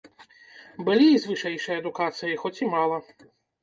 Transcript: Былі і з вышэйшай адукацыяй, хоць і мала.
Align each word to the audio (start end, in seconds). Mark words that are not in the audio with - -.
Былі 0.87 1.05
і 1.11 1.21
з 1.25 1.31
вышэйшай 1.33 1.81
адукацыяй, 1.85 2.35
хоць 2.45 2.59
і 2.63 2.75
мала. 2.77 2.97